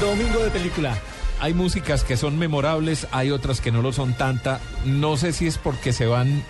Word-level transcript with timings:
Domingo 0.00 0.38
de 0.44 0.50
película. 0.50 0.96
Hay 1.40 1.54
músicas 1.54 2.04
que 2.04 2.16
son 2.16 2.38
memorables, 2.38 3.08
hay 3.10 3.32
otras 3.32 3.60
que 3.60 3.72
no 3.72 3.82
lo 3.82 3.92
son 3.92 4.14
tanta. 4.14 4.60
No 4.84 5.16
sé 5.16 5.32
si 5.32 5.48
es 5.48 5.58
porque 5.58 5.92
se 5.92 6.06
van 6.06 6.44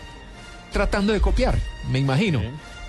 tratando 0.71 1.15
de 1.15 1.21
copiar, 1.21 1.59
me 1.91 1.99
imagino. 1.99 2.43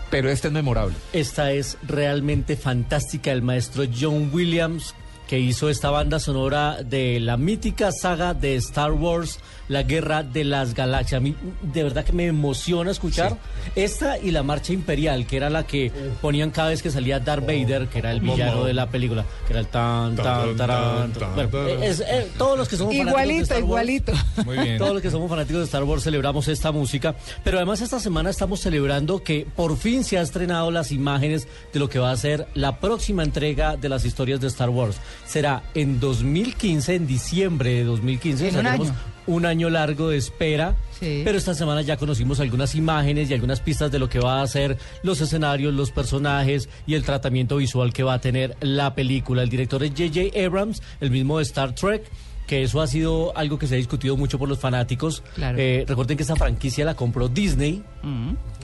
Pero 0.09 0.30
esta 0.30 0.48
es 0.49 0.53
memorable. 0.53 0.95
Esta 1.13 1.52
es 1.53 1.77
realmente 1.84 2.57
fantástica. 2.57 3.31
El 3.31 3.41
maestro 3.41 3.85
John 3.98 4.31
Williams 4.34 4.95
que 5.30 5.39
hizo 5.39 5.70
esta 5.70 5.91
banda 5.91 6.20
sonora 6.20 6.82
de 6.84 7.20
la 7.20 7.38
mítica 7.38 7.91
saga 7.91 8.34
de 8.34 8.55
Star 8.55 8.91
Wars, 8.94 9.40
La 9.67 9.84
Guerra 9.84 10.23
de 10.23 10.44
las 10.44 10.73
Galaxias. 10.73 11.20
A 11.20 11.22
mí 11.22 11.36
de 11.62 11.84
verdad 11.84 12.03
que 12.03 12.13
me 12.13 12.26
emociona 12.26 12.90
escuchar 12.90 13.38
esta 13.76 14.17
y 14.17 14.31
la 14.31 14.41
Marcha 14.41 14.73
Imperial, 14.73 15.27
que 15.27 15.38
era 15.38 15.52
la 15.52 15.67
que 15.67 15.91
ponían 16.20 16.50
cada 16.50 16.70
vez 16.70 16.81
que 16.81 16.89
salía 16.89 17.20
Darth 17.20 17.45
Vader, 17.45 17.88
que 17.89 18.00
era 18.00 18.12
el 18.12 18.22
villano 18.22 18.63
de 18.63 18.73
la 18.73 18.89
película, 18.89 19.23
que 19.45 19.53
era 19.53 19.59
el 19.59 19.67
tan, 19.67 20.16
tan, 20.16 20.58
tarán, 20.58 21.13
tan. 21.13 21.36
Bueno, 21.36 21.67
es- 21.84 22.00
eh, 22.00 22.27
todos 22.36 22.58
los 22.58 22.67
que 22.67 22.75
somos 22.77 22.95
fanáticos 22.98 23.20
de 23.22 23.22
Igualito, 23.30 23.44
Star 23.44 23.64
Wars, 23.64 23.84
igualito. 23.89 24.14
Muy 24.45 24.58
bien. 24.58 24.77
todos 24.80 24.94
los 24.94 25.02
que 25.03 25.11
somos 25.11 25.30
fanáticos 25.30 25.59
de 25.59 25.66
Star 25.66 25.84
Wars 25.84 26.02
celebramos 26.03 26.48
esta 26.48 26.72
música, 26.72 27.14
pero 27.44 27.58
además 27.58 27.81
esta 27.81 28.00
semana 28.00 28.31
estamos 28.31 28.61
celebrando 28.61 29.22
que 29.23 29.45
por 29.55 29.77
fin 29.77 30.03
se 30.03 30.17
ha 30.17 30.23
estrenado 30.23 30.72
las 30.72 30.91
imágenes 30.91 31.48
de 31.72 31.80
lo 31.80 31.88
que 31.88 32.00
va 32.00 32.09
a 32.09 32.17
ser 32.17 32.48
la 32.55 32.80
próxima 32.80 33.22
entrega 33.22 33.77
de 33.77 33.89
las 33.89 34.05
historias 34.05 34.39
de 34.41 34.48
Star 34.48 34.72
Wars. 34.72 34.95
Será 35.26 35.62
en 35.76 36.00
2015, 36.00 36.96
en 36.96 37.08
diciembre 37.08 37.72
de 37.76 37.84
2015. 37.84 38.48
En 38.50 38.55
un 38.58 38.64
tenemos 38.64 38.88
año. 38.90 38.98
un 39.28 39.45
año 39.45 39.70
largo 39.70 40.09
de 40.09 40.17
espera, 40.17 40.76
Sí. 41.00 41.22
pero 41.23 41.38
esta 41.38 41.53
semana 41.53 41.81
ya 41.81 41.98
conocimos 41.98 42.39
algunas 42.39 42.73
imágenes 42.76 43.30
y 43.30 43.34
algunas 43.34 43.61
pistas 43.61 43.92
de 43.92 44.00
lo 44.00 44.09
que 44.09 44.20
va 44.20 44.42
a 44.42 44.48
ser 44.48 44.78
los 45.03 45.22
escenarios, 45.22 45.73
los 45.73 45.92
personajes 45.92 46.67
y 46.88 46.95
el 46.95 47.03
tratamiento 47.03 47.58
visual 47.58 47.94
que 47.94 48.03
va 48.03 48.16
a 48.16 48.22
tener 48.22 48.58
la 48.61 48.95
película. 48.95 49.44
El 49.44 49.50
director 49.50 49.84
es 49.84 49.92
J.J. 49.92 50.38
Abrams, 50.45 50.81
el 51.00 51.11
mismo 51.11 51.38
de 51.38 51.44
Star 51.44 51.73
Trek. 51.76 52.04
Que 52.50 52.64
eso 52.64 52.81
ha 52.81 52.88
sido 52.88 53.38
algo 53.38 53.59
que 53.59 53.67
se 53.67 53.75
ha 53.75 53.78
discutido 53.78 54.17
mucho 54.17 54.39
por 54.39 54.50
los 54.50 54.58
fanáticos. 54.58 55.22
Claro. 55.36 55.59
Eh, 55.59 55.86
recuerden 55.88 56.17
que 56.17 56.23
esta 56.23 56.36
franquicia 56.36 56.83
la 56.83 56.95
compró 56.95 57.30
Disney. 57.30 57.83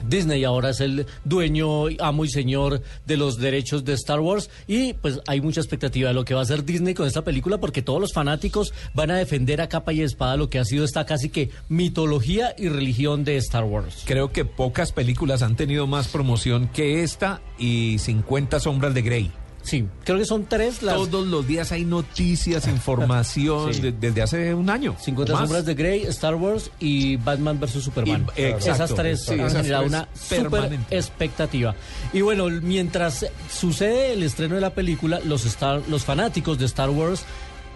Disney 0.08 0.42
ahora 0.42 0.70
es 0.70 0.80
el 0.80 1.06
dueño, 1.24 1.84
amo 2.00 2.24
y 2.24 2.28
señor 2.28 2.82
de 3.06 3.16
los 3.16 3.38
derechos 3.38 3.84
de 3.84 3.92
Star 3.92 4.18
Wars 4.18 4.50
y 4.66 4.94
pues 4.94 5.20
hay 5.28 5.40
mucha 5.40 5.60
expectativa 5.60 6.08
de 6.08 6.14
lo 6.14 6.24
que 6.24 6.34
va 6.34 6.40
a 6.40 6.42
hacer 6.42 6.64
Disney 6.64 6.94
con 6.94 7.06
esta 7.06 7.22
película 7.22 7.58
porque 7.58 7.80
todos 7.80 8.00
los 8.00 8.12
fanáticos 8.12 8.74
van 8.92 9.12
a 9.12 9.18
defender 9.18 9.60
a 9.60 9.68
capa 9.68 9.92
y 9.92 10.00
espada 10.00 10.36
lo 10.36 10.50
que 10.50 10.58
ha 10.58 10.64
sido 10.64 10.84
esta 10.84 11.06
casi 11.06 11.28
que 11.28 11.50
mitología 11.68 12.56
y 12.58 12.68
religión 12.68 13.22
de 13.22 13.36
Star 13.36 13.62
Wars. 13.62 14.02
Creo 14.04 14.32
que 14.32 14.44
pocas 14.44 14.90
películas 14.90 15.42
han 15.42 15.54
tenido 15.54 15.86
más 15.86 16.08
promoción 16.08 16.66
que 16.66 17.04
esta 17.04 17.40
y 17.56 17.98
50 18.00 18.58
sombras 18.58 18.94
de 18.94 19.02
Grey. 19.02 19.45
Sí, 19.66 19.84
creo 20.04 20.16
que 20.16 20.24
son 20.24 20.44
tres 20.46 20.80
las 20.82 20.94
Todos 20.94 21.26
los 21.26 21.44
días 21.44 21.72
hay 21.72 21.84
noticias, 21.84 22.68
información 22.68 23.74
Sí. 23.74 23.80
de- 23.80 23.92
desde 23.92 24.22
hace 24.22 24.54
un 24.54 24.70
año. 24.70 24.94
50 25.00 25.32
o 25.32 25.36
más. 25.36 25.42
sombras 25.44 25.66
de 25.66 25.74
Grey, 25.74 26.02
Star 26.04 26.36
Wars 26.36 26.70
y 26.78 27.16
Batman 27.16 27.58
vs 27.58 27.82
Superman. 27.82 28.26
Y- 28.36 28.42
exacto. 28.42 28.72
esas 28.72 28.94
tres 28.94 29.24
Sí, 29.24 29.32
han 29.40 29.50
generado 29.50 29.84
una 29.86 30.08
super 30.14 30.78
expectativa. 30.90 31.74
Y 32.12 32.20
bueno, 32.20 32.46
mientras 32.62 33.26
sucede 33.52 34.12
el 34.12 34.22
estreno 34.22 34.54
de 34.54 34.60
la 34.60 34.70
película, 34.70 35.18
los, 35.24 35.44
Star, 35.46 35.82
los 35.88 36.04
fanáticos 36.04 36.58
de 36.58 36.66
Star 36.66 36.90
Wars 36.90 37.24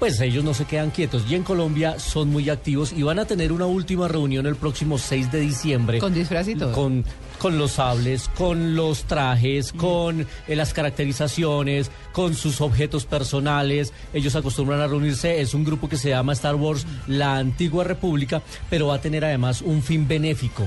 pues 0.01 0.19
ellos 0.23 0.43
no 0.43 0.55
se 0.55 0.65
quedan 0.65 0.91
quietos 0.91 1.25
y 1.29 1.35
en 1.35 1.43
Colombia 1.43 1.99
son 1.99 2.31
muy 2.31 2.49
activos 2.49 2.93
y 2.97 3.03
van 3.03 3.19
a 3.19 3.27
tener 3.27 3.53
una 3.53 3.67
última 3.67 4.09
reunión 4.09 4.47
el 4.47 4.57
próximo 4.57 4.97
6 4.97 5.31
de 5.31 5.41
diciembre. 5.41 5.99
Con 5.99 6.15
disfraz 6.15 6.49
y 6.49 6.57
todo. 6.57 6.73
Con, 6.73 7.05
con 7.39 7.59
los 7.59 7.73
sables, 7.73 8.31
con 8.37 8.75
los 8.75 9.05
trajes, 9.05 9.73
con 9.75 10.27
eh, 10.49 10.57
las 10.57 10.73
caracterizaciones, 10.73 11.91
con 12.13 12.35
sus 12.35 12.63
objetos 12.63 13.05
personales. 13.05 13.93
Ellos 14.15 14.37
acostumbran 14.37 14.81
a 14.81 14.87
reunirse. 14.87 15.41
Es 15.41 15.53
un 15.53 15.65
grupo 15.65 15.87
que 15.89 15.99
se 15.99 16.09
llama 16.09 16.33
Star 16.33 16.55
Wars 16.55 16.87
La 17.07 17.37
Antigua 17.37 17.85
República, 17.85 18.43
pero 18.71 18.87
va 18.87 18.95
a 18.95 19.01
tener 19.03 19.25
además 19.25 19.61
un 19.61 19.83
fin 19.83 20.09
benéfico. 20.09 20.67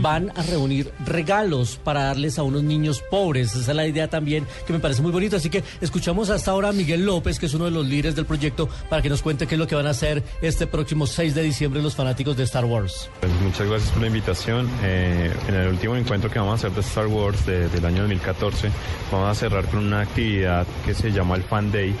Van 0.00 0.32
a 0.34 0.42
reunir 0.42 0.90
regalos 1.04 1.78
para 1.82 2.04
darles 2.04 2.38
a 2.38 2.44
unos 2.44 2.62
niños 2.62 3.02
pobres. 3.10 3.54
Esa 3.54 3.72
es 3.72 3.76
la 3.76 3.86
idea 3.86 4.08
también 4.08 4.46
que 4.66 4.72
me 4.72 4.78
parece 4.78 5.02
muy 5.02 5.12
bonito. 5.12 5.36
Así 5.36 5.50
que 5.50 5.62
escuchamos 5.82 6.30
hasta 6.30 6.50
ahora 6.50 6.70
a 6.70 6.72
Miguel 6.72 7.04
López, 7.04 7.38
que 7.38 7.44
es 7.44 7.52
uno 7.52 7.66
de 7.66 7.72
los 7.72 7.86
líderes 7.86 8.16
del 8.16 8.24
proyecto, 8.24 8.69
para 8.88 9.02
que 9.02 9.08
nos 9.08 9.22
cuente 9.22 9.46
qué 9.46 9.54
es 9.54 9.58
lo 9.58 9.66
que 9.66 9.74
van 9.74 9.86
a 9.86 9.90
hacer 9.90 10.22
este 10.42 10.66
próximo 10.66 11.06
6 11.06 11.34
de 11.34 11.42
diciembre 11.42 11.82
los 11.82 11.94
fanáticos 11.94 12.36
de 12.36 12.44
Star 12.44 12.64
Wars. 12.64 13.10
Pues 13.20 13.32
muchas 13.42 13.66
gracias 13.68 13.90
por 13.92 14.00
la 14.02 14.06
invitación. 14.08 14.68
Eh, 14.82 15.32
en 15.48 15.54
el 15.54 15.68
último 15.68 15.96
encuentro 15.96 16.30
que 16.30 16.38
vamos 16.38 16.52
a 16.52 16.66
hacer 16.66 16.72
de 16.72 16.80
Star 16.80 17.06
Wars 17.06 17.44
de- 17.46 17.68
del 17.68 17.84
año 17.84 17.98
2014, 18.02 18.70
vamos 19.10 19.28
a 19.30 19.34
cerrar 19.34 19.64
con 19.66 19.80
una 19.86 20.00
actividad 20.00 20.66
que 20.84 20.94
se 20.94 21.10
llama 21.12 21.36
el 21.36 21.42
Fan 21.42 21.70
Day, 21.72 21.94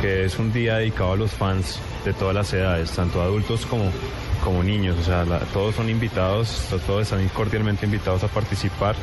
que 0.00 0.24
es 0.24 0.38
un 0.38 0.52
día 0.52 0.76
dedicado 0.76 1.12
a 1.12 1.16
los 1.16 1.30
fans 1.32 1.78
de 2.04 2.12
todas 2.14 2.34
las 2.34 2.52
edades, 2.52 2.90
tanto 2.92 3.20
adultos 3.20 3.66
como, 3.66 3.90
como 4.42 4.62
niños. 4.62 4.96
O 5.00 5.04
sea, 5.04 5.24
la- 5.24 5.40
todos 5.52 5.74
son 5.74 5.90
invitados, 5.90 6.62
to- 6.70 6.78
todos 6.80 7.02
están 7.02 7.26
cordialmente 7.28 7.84
invitados 7.86 8.22
a 8.24 8.28
participar. 8.28 8.94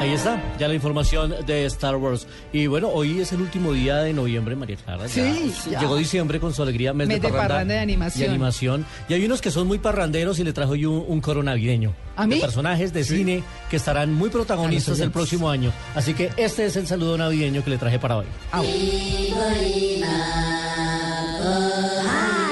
Ahí 0.00 0.12
está, 0.14 0.42
ya 0.58 0.66
la 0.66 0.72
información 0.72 1.34
de 1.46 1.66
Star 1.66 1.94
Wars. 1.96 2.26
Y 2.54 2.66
bueno, 2.68 2.88
hoy 2.88 3.20
es 3.20 3.32
el 3.32 3.42
último 3.42 3.74
día 3.74 3.98
de 3.98 4.14
noviembre, 4.14 4.56
María 4.56 4.76
Clara. 4.76 5.06
Sí, 5.06 5.52
ya. 5.70 5.78
Llegó 5.78 5.94
diciembre 5.94 6.40
con 6.40 6.54
su 6.54 6.62
alegría, 6.62 6.94
mes, 6.94 7.06
mes 7.06 7.20
de, 7.20 7.28
parranda, 7.28 7.42
de, 7.42 7.48
parranda 7.48 7.74
de 7.74 7.80
animación. 7.80 8.86
Y 9.10 9.12
hay 9.12 9.26
unos 9.26 9.42
que 9.42 9.50
son 9.50 9.66
muy 9.66 9.78
parranderos 9.78 10.38
y 10.38 10.44
le 10.44 10.54
trajo 10.54 10.74
yo 10.74 10.90
un, 10.90 11.20
coro 11.20 11.42
navideño. 11.42 11.92
¿A 12.16 12.26
mí? 12.26 12.36
De 12.36 12.40
personajes 12.40 12.94
de 12.94 13.04
cine 13.04 13.42
que 13.68 13.76
estarán 13.76 14.14
muy 14.14 14.30
protagonistas 14.30 15.00
el 15.00 15.10
próximo 15.10 15.50
año. 15.50 15.70
Así 15.94 16.14
que 16.14 16.30
este 16.38 16.64
es 16.64 16.76
el 16.76 16.86
saludo 16.86 17.18
navideño 17.18 17.62
que 17.62 17.68
le 17.68 17.76
traje 17.76 17.98
para 17.98 18.16
hoy. 18.16 18.26
¡Ah, 18.52 18.62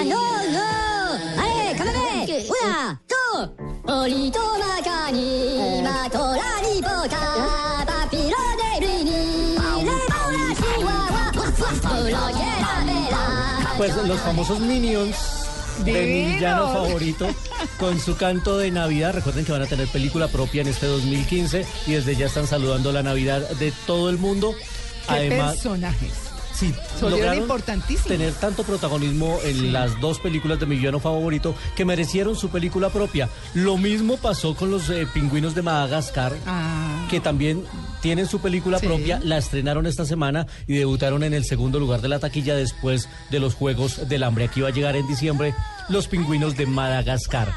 no, 0.04 0.42
no! 0.52 1.42
¡Ale, 1.42 1.78
cámbiame! 1.78 2.46
¡Una, 2.62 3.02
dos! 3.08 3.50
¡Olito! 3.86 4.57
Pues 13.76 13.94
los 14.06 14.18
famosos 14.20 14.60
Minions 14.60 15.16
de 15.84 15.92
mi 15.92 16.34
villano 16.34 16.72
favorito 16.72 17.28
con 17.78 18.00
su 18.00 18.16
canto 18.16 18.58
de 18.58 18.70
Navidad. 18.70 19.14
Recuerden 19.14 19.44
que 19.44 19.52
van 19.52 19.62
a 19.62 19.66
tener 19.66 19.86
película 19.88 20.26
propia 20.28 20.62
en 20.62 20.68
este 20.68 20.86
2015 20.86 21.64
y 21.86 21.92
desde 21.92 22.16
ya 22.16 22.26
están 22.26 22.46
saludando 22.48 22.90
la 22.92 23.02
Navidad 23.04 23.48
de 23.50 23.72
todo 23.86 24.10
el 24.10 24.18
mundo. 24.18 24.52
¿Qué 25.06 25.14
Además, 25.14 25.52
personajes? 25.54 26.12
sí, 26.52 26.74
Son 26.98 27.12
lograron 27.12 27.38
importantísimos. 27.42 28.08
tener 28.08 28.32
tanto 28.34 28.64
protagonismo 28.64 29.38
en 29.44 29.72
las 29.72 30.00
dos 30.00 30.18
películas 30.18 30.58
de 30.58 30.66
mi 30.66 30.76
villano 30.76 30.98
favorito 30.98 31.54
que 31.76 31.84
merecieron 31.84 32.34
su 32.34 32.48
película 32.48 32.90
propia. 32.90 33.28
Lo 33.54 33.76
mismo 33.76 34.16
pasó 34.16 34.54
con 34.56 34.70
los 34.72 34.90
eh, 34.90 35.06
pingüinos 35.14 35.54
de 35.54 35.62
Madagascar. 35.62 36.32
Ah, 36.46 37.06
que 37.08 37.20
también 37.20 37.64
tienen 38.00 38.26
su 38.26 38.40
película 38.40 38.78
Sí. 38.78 38.86
propia, 38.86 39.20
la 39.22 39.38
estrenaron 39.38 39.86
esta 39.86 40.04
semana 40.04 40.46
y 40.66 40.74
debutaron 40.74 41.22
en 41.22 41.34
el 41.34 41.44
segundo 41.44 41.78
lugar 41.78 42.00
de 42.00 42.08
la 42.08 42.18
taquilla 42.18 42.54
después 42.54 43.08
de 43.30 43.40
los 43.40 43.54
Juegos 43.54 44.08
del 44.08 44.22
Hambre. 44.22 44.44
Aquí 44.44 44.60
va 44.60 44.68
a 44.68 44.72
llegar 44.72 44.96
en 44.96 45.06
diciembre 45.06 45.54
Los 45.88 46.08
Pingüinos 46.08 46.56
de 46.56 46.66
Madagascar. 46.66 47.52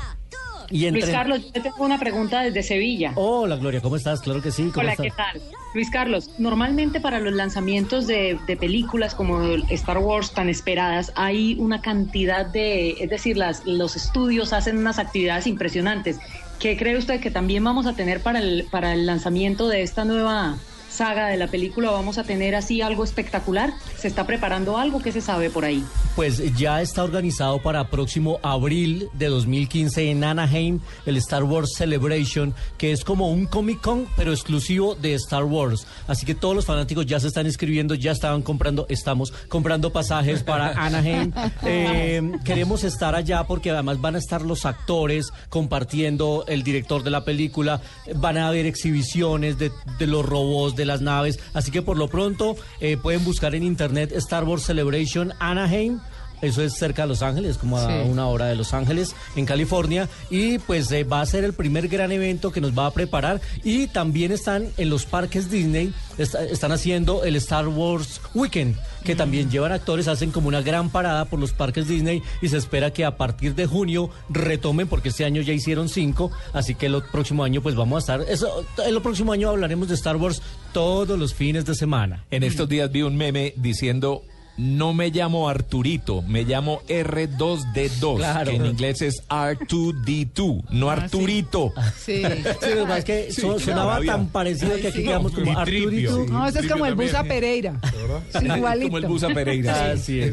Y 0.74 0.90
Luis. 0.90 1.06
Carlos, 1.08 1.42
yo 1.54 1.62
tengo 1.62 1.84
una 1.84 2.00
pregunta 2.00 2.42
desde 2.44 2.64
Sevilla. 2.64 3.12
Hola 3.16 3.58
Gloria, 3.58 3.82
¿cómo 3.82 3.98
estás? 3.98 4.22
Claro 4.22 4.42
que 4.42 4.52
sí. 4.52 4.70
¿cómo 4.74 4.80
Hola, 4.84 4.92
estás? 4.94 5.06
¿qué 5.06 5.12
tal? 5.12 5.42
Luis 5.74 5.90
Carlos, 5.90 6.30
normalmente 6.38 7.02
para 7.02 7.20
los 7.20 7.34
lanzamientos 7.34 8.08
de, 8.08 8.40
de 8.48 8.56
películas 8.56 9.14
como 9.14 9.42
Star 9.70 9.98
Wars 9.98 10.32
tan 10.32 10.48
esperadas, 10.48 11.12
hay 11.16 11.56
una 11.60 11.82
cantidad 11.82 12.46
de, 12.46 12.92
es 12.92 13.10
decir, 13.10 13.36
las, 13.36 13.66
los 13.66 13.98
estudios 13.98 14.54
hacen 14.54 14.78
unas 14.78 14.98
actividades 14.98 15.46
impresionantes. 15.46 16.20
¿Qué 16.62 16.78
cree 16.78 16.96
usted 16.96 17.20
que 17.20 17.32
también 17.32 17.64
vamos 17.64 17.88
a 17.88 17.96
tener 17.96 18.22
para 18.22 18.38
el, 18.38 18.68
para 18.70 18.94
el 18.94 19.08
lanzamiento 19.08 19.68
de 19.68 19.82
esta 19.82 20.06
nueva 20.06 20.60
saga 20.92 21.28
de 21.28 21.38
la 21.38 21.48
película? 21.48 21.92
¿Vamos 21.92 22.18
a 22.18 22.24
tener 22.24 22.56
así 22.56 22.82
algo 22.82 23.04
espectacular? 23.04 23.74
¿Se 23.98 24.08
está 24.08 24.28
preparando 24.28 24.78
algo? 24.78 25.02
¿Qué 25.02 25.12
se 25.12 25.22
sabe 25.22 25.50
por 25.50 25.66
ahí? 25.66 25.84
Pues 26.16 26.42
ya 26.56 26.82
está 26.82 27.04
organizado 27.04 27.62
para 27.62 27.90
próximo 27.90 28.40
abril 28.44 29.08
de 29.14 29.28
2015 29.28 30.12
en 30.12 30.24
Anaheim 30.24 30.80
el 31.06 31.18
Star 31.18 31.44
Wars 31.44 31.74
Celebration, 31.78 32.54
que 32.78 32.92
es 32.92 33.04
como 33.04 33.30
un 33.30 33.46
Comic 33.46 33.82
Con, 33.82 34.08
pero 34.18 34.32
exclusivo 34.32 34.96
de 34.96 35.14
Star 35.14 35.46
Wars. 35.46 35.88
Así 36.08 36.26
que 36.26 36.36
todos 36.36 36.56
los 36.56 36.66
fanáticos 36.66 37.06
ya 37.06 37.20
se 37.20 37.28
están 37.28 37.46
inscribiendo, 37.46 37.96
ya 37.96 38.12
estaban 38.12 38.42
comprando, 38.42 38.86
estamos 38.90 39.32
comprando 39.48 39.92
pasajes 39.92 40.44
para 40.44 40.72
Anaheim. 40.86 41.32
Eh, 41.64 42.22
queremos 42.44 42.84
estar 42.84 43.16
allá 43.16 43.46
porque 43.46 43.72
además 43.72 44.02
van 44.02 44.16
a 44.16 44.20
estar 44.20 44.42
los 44.42 44.66
actores 44.66 45.32
compartiendo 45.50 46.44
el 46.48 46.64
director 46.64 47.04
de 47.04 47.12
la 47.12 47.24
película, 47.24 47.82
van 48.16 48.38
a 48.38 48.48
haber 48.48 48.66
exhibiciones 48.66 49.58
de, 49.58 49.72
de 49.98 50.08
los 50.08 50.26
robots, 50.26 50.76
de 50.76 50.81
las 50.86 51.02
naves. 51.02 51.40
Así 51.54 51.72
que 51.72 51.82
por 51.82 51.98
lo 51.98 52.08
pronto 52.08 52.56
eh, 52.80 52.98
pueden 52.98 53.24
buscar 53.24 53.56
en 53.56 53.64
internet 53.64 54.12
Star 54.14 54.44
Wars 54.44 54.64
Celebration 54.64 55.34
Anaheim. 55.40 56.00
Eso 56.42 56.62
es 56.64 56.74
cerca 56.74 57.04
de 57.04 57.08
Los 57.08 57.22
Ángeles, 57.22 57.58
como 57.58 57.78
a 57.78 57.86
Sí. 57.88 58.10
una 58.10 58.28
hora 58.28 58.46
de 58.48 58.56
Los 58.56 58.74
Ángeles, 58.74 59.16
en 59.36 59.46
California. 59.46 60.10
Y 60.30 60.58
pues 60.60 60.92
eh, 60.92 61.04
va 61.04 61.22
a 61.22 61.26
ser 61.26 61.44
el 61.44 61.54
primer 61.54 61.88
gran 61.88 62.12
evento 62.12 62.52
que 62.52 62.62
nos 62.62 62.78
va 62.78 62.88
a 62.88 62.92
preparar. 62.92 63.42
Y 63.64 63.88
también 63.88 64.32
están 64.32 64.70
en 64.78 64.90
los 64.90 65.06
parques 65.06 65.50
Disney, 65.52 65.94
est- 66.18 66.36
están 66.36 66.72
haciendo 66.72 67.24
el 67.24 67.36
Star 67.36 67.68
Wars 67.68 68.20
Weekend, 68.34 68.76
que 69.04 69.16
también 69.16 69.50
llevan 69.52 69.72
actores, 69.72 70.08
hacen 70.08 70.32
como 70.32 70.48
una 70.48 70.62
gran 70.62 70.90
parada 70.90 71.26
por 71.26 71.40
los 71.40 71.52
parques 71.54 71.88
Disney. 71.88 72.22
Y 72.42 72.48
se 72.50 72.58
espera 72.58 72.92
que 72.92 73.06
a 73.06 73.18
partir 73.18 73.56
de 73.56 73.66
junio 73.66 74.10
retomen, 74.30 74.88
porque 74.88 75.10
este 75.10 75.26
año 75.26 75.42
ya 75.42 75.54
hicieron 75.54 75.90
cinco. 75.90 76.32
Así 76.54 76.76
que 76.76 76.88
el 76.88 77.02
próximo 77.12 77.44
año, 77.44 77.62
pues 77.62 77.76
vamos 77.76 77.98
a 78.10 78.16
estar. 78.16 78.30
Eso, 78.30 78.66
el 78.86 79.02
próximo 79.02 79.32
año 79.34 79.50
hablaremos 79.50 79.88
de 79.88 79.96
Star 79.96 80.16
Wars 80.18 80.42
todos 80.74 81.20
los 81.20 81.34
fines 81.34 81.66
de 81.66 81.76
semana. 81.76 82.24
En 82.32 82.44
estos 82.44 82.68
días 82.68 82.92
vi 82.92 83.02
un 83.04 83.16
meme 83.16 83.54
diciendo, 83.58 84.24
no 84.62 84.94
me 84.94 85.10
llamo 85.10 85.50
Arturito, 85.50 86.22
me 86.22 86.44
llamo 86.44 86.82
R2D2, 86.88 88.18
Claro. 88.18 88.52
que 88.52 88.58
en 88.58 88.66
inglés 88.68 89.02
es 89.02 89.24
R2D2, 89.28 90.64
no 90.70 90.92
Ah, 90.92 90.96
sí. 90.98 91.02
Arturito. 91.04 91.74
sí. 91.98 92.22
Sí, 92.22 92.22
lo 92.22 92.30
que 92.30 92.82
pasa 92.84 92.98
es 93.00 93.06
que 93.06 93.32
Sí, 93.32 93.42
sonaba 93.60 93.96
rabia. 93.96 94.12
tan 94.14 94.28
parecido 94.28 94.76
que 94.76 94.88
aquí 94.90 95.00
sí. 95.00 95.04
quedamos 95.04 95.32
como. 95.32 95.58
Arturito. 95.58 96.26
No, 96.28 96.48
ese 96.48 96.60
es 96.60 96.68
como 96.72 96.86
el 96.86 96.94
Busa 96.96 97.24
Pereira. 97.24 97.80
Como 98.32 98.40
el 98.52 98.58
Igualito. 98.58 99.08
Busa 99.08 99.28
Pereira. 99.30 99.92
Así 99.92 100.20
es. 100.20 100.30